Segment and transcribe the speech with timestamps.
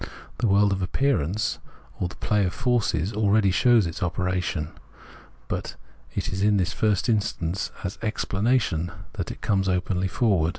[0.39, 1.59] The world of appearance,
[1.99, 4.69] or the play of forces, aheady shows its operation;
[5.47, 5.75] but
[6.15, 10.49] it is in the first instance as Explanation that it comes openly forward.